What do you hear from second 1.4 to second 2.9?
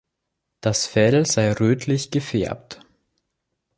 rötlich gefärbt.